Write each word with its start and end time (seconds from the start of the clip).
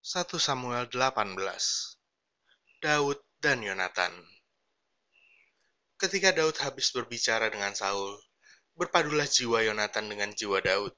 1 0.00 0.32
Samuel 0.40 0.88
18 0.88 1.36
Daud 2.80 3.20
dan 3.36 3.60
Yonatan 3.60 4.16
Ketika 6.00 6.32
Daud 6.32 6.56
habis 6.64 6.88
berbicara 6.88 7.52
dengan 7.52 7.76
Saul, 7.76 8.16
berpadulah 8.80 9.28
jiwa 9.28 9.60
Yonatan 9.60 10.08
dengan 10.08 10.32
jiwa 10.32 10.64
Daud, 10.64 10.96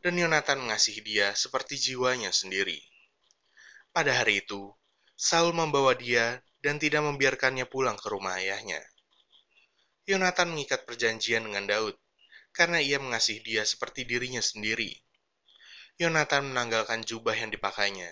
dan 0.00 0.16
Yonatan 0.16 0.64
mengasihi 0.64 1.04
dia 1.04 1.36
seperti 1.36 1.76
jiwanya 1.76 2.32
sendiri. 2.32 2.80
Pada 3.92 4.16
hari 4.16 4.40
itu, 4.40 4.72
Saul 5.20 5.52
membawa 5.52 5.92
dia 5.92 6.40
dan 6.64 6.80
tidak 6.80 7.04
membiarkannya 7.04 7.68
pulang 7.68 8.00
ke 8.00 8.08
rumah 8.08 8.40
ayahnya. 8.40 8.80
Yonatan 10.08 10.56
mengikat 10.56 10.88
perjanjian 10.88 11.44
dengan 11.44 11.68
Daud, 11.68 11.92
karena 12.56 12.80
ia 12.80 12.96
mengasihi 12.96 13.44
dia 13.44 13.68
seperti 13.68 14.08
dirinya 14.08 14.40
sendiri. 14.40 14.96
Yonatan 16.00 16.56
menanggalkan 16.56 17.04
jubah 17.04 17.36
yang 17.36 17.52
dipakainya, 17.52 18.08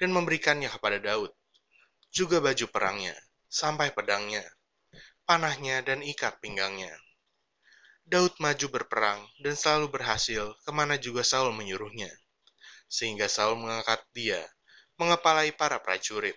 dan 0.00 0.16
memberikannya 0.16 0.72
kepada 0.72 0.96
Daud, 0.96 1.30
juga 2.10 2.40
baju 2.40 2.66
perangnya, 2.72 3.14
sampai 3.46 3.92
pedangnya, 3.92 4.42
panahnya, 5.28 5.84
dan 5.84 6.00
ikat 6.00 6.40
pinggangnya. 6.40 6.90
Daud 8.08 8.34
maju 8.42 8.66
berperang 8.72 9.22
dan 9.38 9.54
selalu 9.54 9.94
berhasil 9.94 10.56
ke 10.66 10.70
mana 10.74 10.98
juga 10.98 11.22
Saul 11.22 11.54
menyuruhnya, 11.54 12.10
sehingga 12.90 13.30
Saul 13.30 13.60
mengangkat 13.60 14.02
dia, 14.10 14.42
mengepalai 14.98 15.54
para 15.54 15.78
prajurit. 15.78 16.34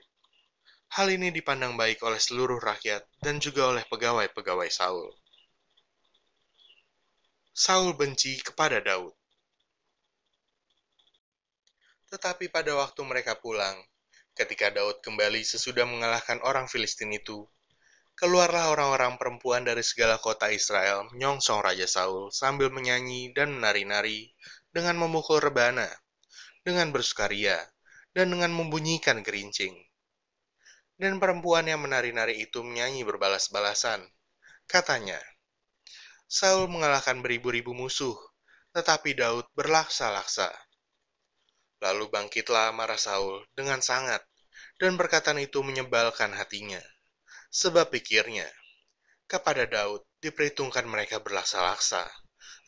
Hal 0.93 1.09
ini 1.09 1.33
dipandang 1.33 1.73
baik 1.73 2.05
oleh 2.05 2.21
seluruh 2.21 2.61
rakyat 2.61 3.01
dan 3.25 3.41
juga 3.41 3.73
oleh 3.73 3.81
pegawai-pegawai 3.89 4.69
Saul. 4.69 5.09
Saul 7.49 7.97
benci 7.97 8.37
kepada 8.45 8.77
Daud. 8.77 9.17
Tetapi 12.13 12.53
pada 12.53 12.77
waktu 12.77 13.01
mereka 13.01 13.41
pulang, 13.41 13.73
ketika 14.37 14.69
Daud 14.69 15.01
kembali 15.01 15.41
sesudah 15.41 15.81
mengalahkan 15.89 16.45
orang 16.45 16.69
Filistin 16.69 17.09
itu, 17.09 17.49
keluarlah 18.13 18.69
orang-orang 18.69 19.17
perempuan 19.17 19.65
dari 19.65 19.81
segala 19.81 20.21
kota 20.21 20.53
Israel 20.53 21.09
menyongsong 21.09 21.65
Raja 21.65 21.89
Saul 21.89 22.29
sambil 22.29 22.69
menyanyi 22.69 23.33
dan 23.33 23.57
menari-nari 23.57 24.29
dengan 24.69 25.01
memukul 25.01 25.41
rebana, 25.41 25.89
dengan 26.61 26.93
bersukaria, 26.93 27.57
dan 28.13 28.29
dengan 28.29 28.53
membunyikan 28.53 29.25
gerincing. 29.25 29.73
Dan 30.93 31.17
perempuan 31.17 31.65
yang 31.65 31.81
menari-nari 31.81 32.45
itu 32.45 32.61
menyanyi 32.61 33.01
berbalas-balasan. 33.01 34.05
Katanya, 34.69 35.17
Saul 36.29 36.69
mengalahkan 36.69 37.25
beribu-ribu 37.25 37.73
musuh, 37.73 38.13
tetapi 38.69 39.17
Daud 39.17 39.49
berlaksa-laksa. 39.57 40.53
Lalu 41.83 42.07
bangkitlah 42.07 42.71
marah 42.71 42.95
Saul 42.95 43.43
dengan 43.51 43.83
sangat, 43.83 44.23
dan 44.79 44.95
perkataan 44.95 45.35
itu 45.43 45.59
menyebalkan 45.59 46.31
hatinya. 46.31 46.79
Sebab 47.51 47.91
pikirnya, 47.91 48.47
kepada 49.27 49.67
Daud 49.67 50.07
diperhitungkan 50.23 50.87
mereka 50.87 51.19
berlaksa-laksa, 51.19 52.07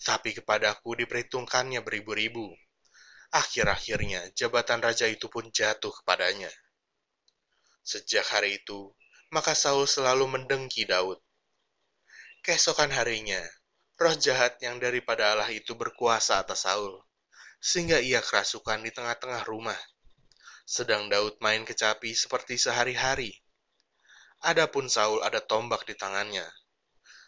tapi 0.04 0.36
kepadaku 0.36 1.00
diperhitungkannya 1.00 1.80
beribu-ribu. 1.80 2.52
Akhir-akhirnya 3.32 4.36
jabatan 4.36 4.84
raja 4.84 5.08
itu 5.08 5.32
pun 5.32 5.48
jatuh 5.48 5.96
kepadanya. 6.04 6.52
Sejak 7.88 8.28
hari 8.36 8.60
itu, 8.60 8.92
maka 9.32 9.56
Saul 9.56 9.88
selalu 9.88 10.28
mendengki 10.28 10.84
Daud. 10.84 11.24
Keesokan 12.44 12.92
harinya, 12.92 13.40
roh 13.96 14.16
jahat 14.20 14.60
yang 14.60 14.76
daripada 14.84 15.32
Allah 15.32 15.48
itu 15.56 15.72
berkuasa 15.72 16.44
atas 16.44 16.68
Saul 16.68 17.00
sehingga 17.66 17.98
ia 17.98 18.22
kerasukan 18.22 18.86
di 18.86 18.94
tengah-tengah 18.94 19.42
rumah. 19.50 19.78
Sedang 20.70 21.10
Daud 21.10 21.42
main 21.42 21.66
kecapi 21.66 22.14
seperti 22.14 22.62
sehari-hari. 22.62 23.34
Adapun 24.46 24.86
Saul 24.86 25.26
ada 25.26 25.42
tombak 25.42 25.82
di 25.90 25.98
tangannya. 25.98 26.46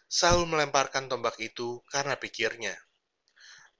Saul 0.06 0.46
melemparkan 0.46 1.10
tombak 1.10 1.34
itu 1.42 1.82
karena 1.90 2.14
pikirnya, 2.14 2.78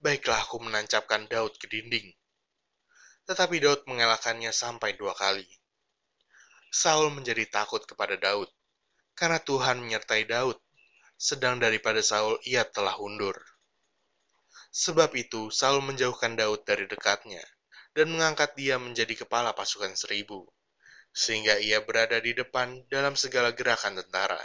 baiklah 0.02 0.42
aku 0.42 0.58
menancapkan 0.58 1.30
Daud 1.30 1.54
ke 1.62 1.70
dinding. 1.70 2.10
Tetapi 3.30 3.62
Daud 3.62 3.86
mengelakkannya 3.86 4.50
sampai 4.50 4.98
dua 4.98 5.14
kali. 5.14 5.46
Saul 6.75 7.14
menjadi 7.14 7.46
takut 7.46 7.86
kepada 7.86 8.19
Daud, 8.19 8.50
karena 9.14 9.38
Tuhan 9.38 9.78
menyertai 9.78 10.26
Daud, 10.26 10.58
sedang 11.14 11.62
daripada 11.62 12.02
Saul 12.02 12.36
ia 12.44 12.66
telah 12.66 12.98
undur. 12.98 13.38
Sebab 14.68 15.16
itu, 15.16 15.48
Saul 15.48 15.80
menjauhkan 15.80 16.36
Daud 16.36 16.62
dari 16.68 16.84
dekatnya 16.84 17.40
dan 17.96 18.12
mengangkat 18.12 18.54
dia 18.54 18.76
menjadi 18.76 19.24
kepala 19.24 19.56
pasukan 19.56 19.96
seribu, 19.96 20.46
sehingga 21.10 21.58
ia 21.58 21.82
berada 21.82 22.20
di 22.20 22.36
depan 22.36 22.86
dalam 22.92 23.16
segala 23.16 23.50
gerakan 23.50 23.98
tentara. 23.98 24.38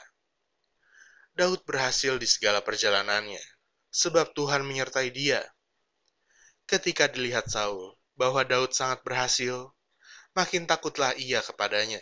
Daud 1.33 1.65
berhasil 1.65 2.17
di 2.21 2.29
segala 2.29 2.61
perjalanannya, 2.61 3.41
sebab 3.93 4.33
Tuhan 4.37 4.65
menyertai 4.65 5.09
dia. 5.09 5.41
Ketika 6.65 7.11
dilihat 7.11 7.49
Saul 7.51 7.97
bahwa 8.15 8.45
Daud 8.47 8.71
sangat 8.71 9.01
berhasil, 9.01 9.73
makin 10.37 10.65
takutlah 10.65 11.13
ia 11.17 11.41
kepadanya. 11.41 12.01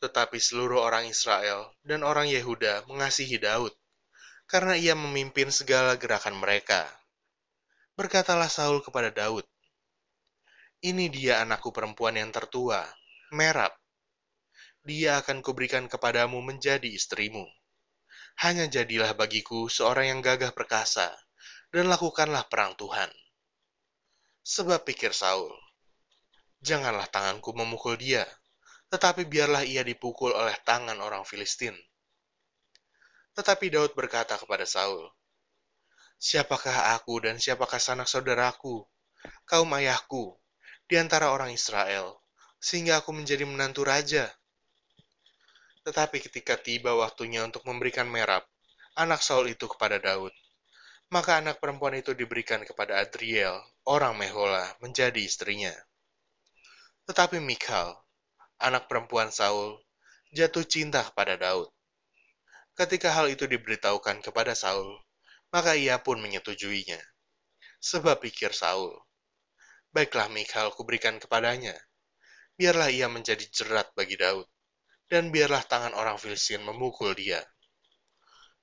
Tetapi 0.00 0.36
seluruh 0.36 0.84
orang 0.84 1.08
Israel 1.08 1.72
dan 1.80 2.04
orang 2.04 2.28
Yehuda 2.28 2.84
mengasihi 2.88 3.40
Daud, 3.40 3.72
karena 4.46 4.78
ia 4.78 4.94
memimpin 4.94 5.50
segala 5.50 5.98
gerakan 5.98 6.38
mereka. 6.38 6.86
Berkatalah 7.98 8.46
Saul 8.46 8.78
kepada 8.78 9.10
Daud, 9.10 9.42
Ini 10.86 11.10
dia 11.10 11.42
anakku 11.42 11.74
perempuan 11.74 12.14
yang 12.14 12.30
tertua, 12.30 12.86
Merab. 13.34 13.74
Dia 14.86 15.18
akan 15.18 15.42
kuberikan 15.42 15.90
kepadamu 15.90 16.38
menjadi 16.46 16.86
istrimu. 16.86 17.42
Hanya 18.38 18.70
jadilah 18.70 19.18
bagiku 19.18 19.66
seorang 19.66 20.14
yang 20.14 20.20
gagah 20.22 20.54
perkasa, 20.54 21.10
dan 21.74 21.90
lakukanlah 21.90 22.46
perang 22.46 22.78
Tuhan. 22.78 23.10
Sebab 24.46 24.86
pikir 24.86 25.10
Saul, 25.10 25.50
janganlah 26.62 27.10
tanganku 27.10 27.50
memukul 27.50 27.98
dia, 27.98 28.22
tetapi 28.94 29.26
biarlah 29.26 29.66
ia 29.66 29.82
dipukul 29.82 30.30
oleh 30.30 30.54
tangan 30.62 31.02
orang 31.02 31.26
Filistin 31.26 31.74
tetapi 33.36 33.68
Daud 33.68 33.92
berkata 33.92 34.40
kepada 34.40 34.64
Saul, 34.64 35.12
Siapakah 36.16 36.96
aku 36.96 37.20
dan 37.20 37.36
siapakah 37.36 37.76
sanak 37.76 38.08
saudaraku, 38.08 38.88
kaum 39.44 39.68
ayahku, 39.76 40.32
di 40.88 40.96
antara 40.96 41.28
orang 41.28 41.52
Israel, 41.52 42.16
sehingga 42.56 43.04
aku 43.04 43.12
menjadi 43.12 43.44
menantu 43.44 43.84
raja? 43.84 44.32
Tetapi 45.84 46.24
ketika 46.24 46.56
tiba 46.56 46.96
waktunya 46.96 47.44
untuk 47.44 47.68
memberikan 47.68 48.08
merab, 48.08 48.48
anak 48.96 49.20
Saul 49.20 49.52
itu 49.52 49.68
kepada 49.68 50.00
Daud, 50.00 50.32
maka 51.12 51.36
anak 51.36 51.60
perempuan 51.60 52.00
itu 52.00 52.16
diberikan 52.16 52.64
kepada 52.64 52.96
Adriel, 53.04 53.60
orang 53.84 54.16
Mehola, 54.16 54.64
menjadi 54.80 55.20
istrinya. 55.20 55.76
Tetapi 57.04 57.38
Michal, 57.44 57.92
anak 58.56 58.88
perempuan 58.88 59.28
Saul, 59.28 59.76
jatuh 60.32 60.64
cinta 60.64 61.04
kepada 61.04 61.36
Daud. 61.36 61.68
Ketika 62.76 63.08
hal 63.08 63.32
itu 63.32 63.48
diberitahukan 63.48 64.20
kepada 64.20 64.52
Saul, 64.52 65.00
maka 65.48 65.72
ia 65.72 65.96
pun 65.96 66.20
menyetujuinya. 66.20 67.00
Sebab 67.80 68.20
pikir 68.20 68.52
Saul, 68.52 68.92
baiklah 69.96 70.28
Michal 70.28 70.68
kuberikan 70.76 71.16
kepadanya, 71.16 71.72
biarlah 72.60 72.92
ia 72.92 73.08
menjadi 73.08 73.48
jerat 73.48 73.96
bagi 73.96 74.20
Daud, 74.20 74.44
dan 75.08 75.32
biarlah 75.32 75.64
tangan 75.64 75.96
orang 75.96 76.20
Filistin 76.20 76.68
memukul 76.68 77.16
dia. 77.16 77.40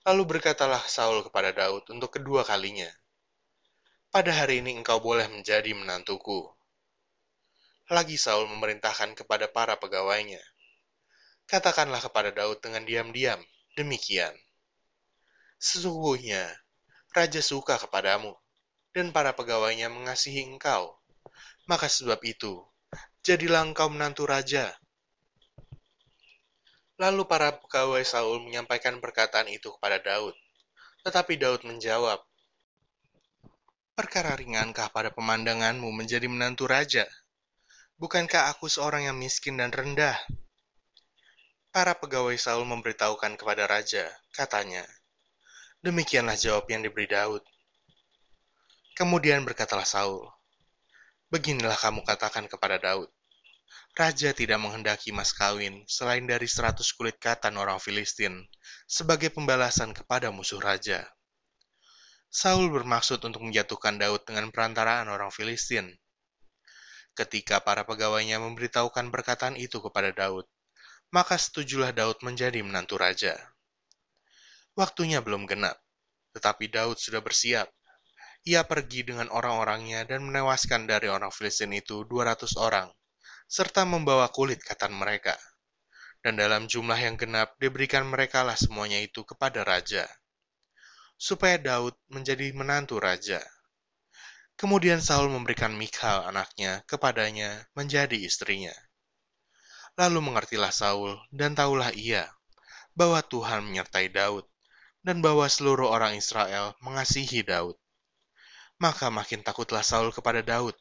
Lalu 0.06 0.38
berkatalah 0.38 0.86
Saul 0.86 1.26
kepada 1.26 1.50
Daud 1.50 1.90
untuk 1.90 2.14
kedua 2.14 2.46
kalinya, 2.46 2.94
pada 4.14 4.30
hari 4.30 4.62
ini 4.62 4.78
engkau 4.78 5.02
boleh 5.02 5.26
menjadi 5.26 5.74
menantuku. 5.74 6.54
Lagi 7.90 8.22
Saul 8.22 8.46
memerintahkan 8.46 9.18
kepada 9.18 9.50
para 9.50 9.74
pegawainya, 9.82 10.44
katakanlah 11.50 11.98
kepada 11.98 12.30
Daud 12.30 12.62
dengan 12.62 12.86
diam-diam, 12.86 13.42
Demikian, 13.74 14.38
sesungguhnya 15.58 16.46
raja 17.10 17.42
suka 17.42 17.82
kepadamu, 17.82 18.38
dan 18.94 19.10
para 19.10 19.34
pegawainya 19.34 19.90
mengasihi 19.90 20.46
engkau. 20.46 20.94
Maka 21.66 21.90
sebab 21.90 22.22
itu, 22.22 22.62
jadilah 23.26 23.66
engkau 23.66 23.90
menantu 23.90 24.30
raja. 24.30 24.70
Lalu 27.02 27.26
para 27.26 27.58
pegawai 27.58 28.06
Saul 28.06 28.46
menyampaikan 28.46 29.02
perkataan 29.02 29.50
itu 29.50 29.74
kepada 29.74 29.98
Daud. 29.98 30.38
Tetapi 31.02 31.34
Daud 31.42 31.66
menjawab, 31.66 32.22
Perkara 33.94 34.34
ringankah 34.34 34.90
pada 34.90 35.14
pemandanganmu 35.14 35.90
menjadi 35.94 36.26
menantu 36.26 36.66
raja? 36.66 37.06
Bukankah 37.98 38.50
aku 38.54 38.66
seorang 38.66 39.06
yang 39.06 39.18
miskin 39.18 39.62
dan 39.62 39.70
rendah? 39.70 40.18
Para 41.74 41.98
pegawai 41.98 42.38
Saul 42.38 42.70
memberitahukan 42.70 43.34
kepada 43.34 43.66
raja, 43.66 44.06
katanya, 44.30 44.86
Demikianlah 45.82 46.38
jawab 46.38 46.70
yang 46.70 46.86
diberi 46.86 47.10
Daud. 47.10 47.42
Kemudian 48.94 49.42
berkatalah 49.42 49.82
Saul, 49.82 50.22
Beginilah 51.34 51.74
kamu 51.74 52.06
katakan 52.06 52.46
kepada 52.46 52.78
Daud, 52.78 53.10
Raja 53.98 54.38
tidak 54.38 54.62
menghendaki 54.62 55.10
mas 55.10 55.34
kawin 55.34 55.82
selain 55.90 56.26
dari 56.30 56.46
seratus 56.46 56.94
kulit 56.94 57.18
katan 57.18 57.58
orang 57.58 57.82
Filistin 57.82 58.46
sebagai 58.86 59.34
pembalasan 59.34 59.98
kepada 59.98 60.30
musuh 60.30 60.62
raja. 60.62 61.10
Saul 62.30 62.70
bermaksud 62.70 63.18
untuk 63.26 63.42
menjatuhkan 63.42 63.98
Daud 63.98 64.26
dengan 64.30 64.54
perantaraan 64.54 65.10
orang 65.10 65.34
Filistin. 65.34 65.90
Ketika 67.18 67.66
para 67.66 67.82
pegawainya 67.82 68.38
memberitahukan 68.38 69.10
perkataan 69.10 69.58
itu 69.58 69.82
kepada 69.82 70.14
Daud, 70.14 70.46
maka 71.14 71.38
setujulah 71.38 71.94
Daud 71.94 72.26
menjadi 72.26 72.66
menantu 72.66 72.98
raja. 72.98 73.38
Waktunya 74.74 75.22
belum 75.22 75.46
genap, 75.46 75.78
tetapi 76.34 76.74
Daud 76.74 76.98
sudah 76.98 77.22
bersiap. 77.22 77.70
Ia 78.50 78.66
pergi 78.66 79.06
dengan 79.06 79.30
orang-orangnya 79.30 80.10
dan 80.10 80.26
menewaskan 80.26 80.90
dari 80.90 81.08
orang 81.08 81.30
Filistin 81.30 81.70
itu 81.78 82.02
200 82.10 82.58
orang, 82.58 82.90
serta 83.46 83.86
membawa 83.86 84.26
kulit 84.34 84.60
katan 84.66 84.92
mereka. 84.98 85.38
Dan 86.26 86.42
dalam 86.42 86.66
jumlah 86.66 86.98
yang 86.98 87.14
genap 87.14 87.54
diberikan 87.62 88.10
merekalah 88.10 88.58
semuanya 88.58 88.98
itu 88.98 89.22
kepada 89.22 89.62
raja, 89.62 90.10
supaya 91.14 91.62
Daud 91.62 91.94
menjadi 92.10 92.50
menantu 92.58 92.98
raja. 92.98 93.44
Kemudian 94.58 94.98
Saul 94.98 95.30
memberikan 95.30 95.78
Mikhal 95.78 96.26
anaknya 96.26 96.82
kepadanya 96.90 97.70
menjadi 97.78 98.18
istrinya. 98.18 98.74
Lalu 99.94 100.26
mengertilah 100.26 100.74
Saul 100.74 101.22
dan 101.30 101.54
tahulah 101.54 101.94
ia 101.94 102.26
bahwa 102.98 103.22
Tuhan 103.22 103.70
menyertai 103.70 104.10
Daud 104.10 104.46
dan 105.06 105.22
bahwa 105.22 105.46
seluruh 105.46 105.86
orang 105.86 106.18
Israel 106.18 106.74
mengasihi 106.82 107.46
Daud. 107.46 107.78
Maka 108.82 109.14
makin 109.14 109.46
takutlah 109.46 109.86
Saul 109.86 110.10
kepada 110.10 110.42
Daud. 110.42 110.74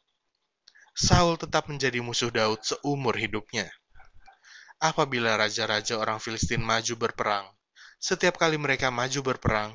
Saul 0.97 1.37
tetap 1.37 1.69
menjadi 1.69 2.01
musuh 2.01 2.33
Daud 2.33 2.61
seumur 2.65 3.13
hidupnya. 3.13 3.69
Apabila 4.81 5.37
raja-raja 5.37 5.95
orang 5.97 6.17
Filistin 6.17 6.65
maju 6.65 6.93
berperang, 6.97 7.45
setiap 8.01 8.35
kali 8.35 8.57
mereka 8.57 8.89
maju 8.89 9.21
berperang, 9.21 9.71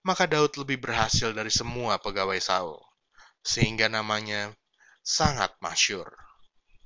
maka 0.00 0.24
Daud 0.24 0.56
lebih 0.56 0.80
berhasil 0.80 1.30
dari 1.36 1.52
semua 1.52 2.00
pegawai 2.00 2.40
Saul, 2.40 2.80
sehingga 3.44 3.92
namanya 3.92 4.56
sangat 5.04 5.52
masyur. 5.60 6.29